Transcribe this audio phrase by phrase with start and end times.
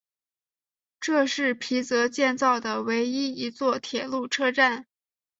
[0.99, 4.87] 这是皮泽建造的唯一一座铁路车站。